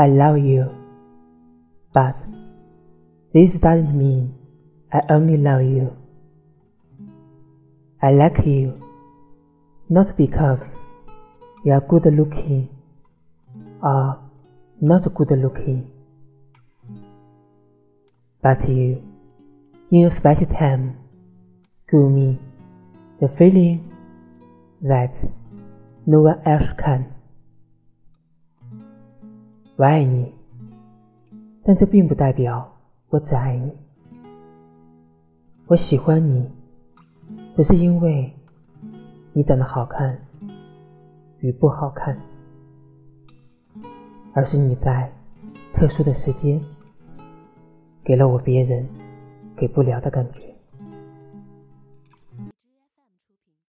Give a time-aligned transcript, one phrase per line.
[0.00, 0.70] I love you,
[1.92, 2.14] but
[3.34, 4.32] this doesn't mean
[4.92, 5.96] I only love you.
[8.00, 8.80] I like you,
[9.88, 10.60] not because
[11.64, 12.68] you are good looking
[13.82, 14.20] or
[14.80, 15.90] not good looking,
[18.40, 19.02] but you,
[19.90, 20.96] in a special time,
[21.90, 22.38] give me
[23.20, 23.92] the feeling
[24.80, 25.12] that
[26.06, 27.17] no one else can。
[29.78, 30.34] 我爱你，
[31.62, 32.68] 但这并不代表
[33.10, 33.72] 我只爱你。
[35.68, 36.50] 我喜欢你，
[37.54, 38.34] 不是因为
[39.32, 40.18] 你长得好看
[41.38, 42.20] 与不好看，
[44.34, 45.08] 而是你在
[45.72, 46.60] 特殊的时间
[48.02, 48.84] 给了我别人
[49.56, 50.57] 给不了的感觉。